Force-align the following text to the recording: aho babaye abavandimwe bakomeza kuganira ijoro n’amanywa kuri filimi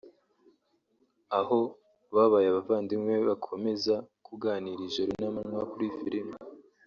aho 1.39 1.59
babaye 2.15 2.47
abavandimwe 2.49 3.15
bakomeza 3.29 3.95
kuganira 4.25 4.81
ijoro 4.89 5.11
n’amanywa 5.21 5.63
kuri 5.71 5.87
filimi 5.99 6.33